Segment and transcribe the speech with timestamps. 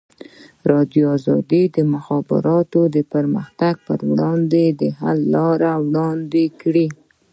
[0.63, 1.09] ازادي راډیو
[1.49, 2.79] د د مخابراتو
[3.13, 6.87] پرمختګ پر وړاندې د حل لارې وړاندې کړي.